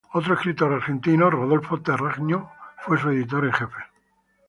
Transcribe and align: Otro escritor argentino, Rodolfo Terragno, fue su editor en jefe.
Otro 0.13 0.33
escritor 0.33 0.73
argentino, 0.73 1.29
Rodolfo 1.29 1.79
Terragno, 1.79 2.49
fue 2.79 2.97
su 2.97 3.11
editor 3.11 3.45
en 3.45 3.53
jefe. 3.53 3.83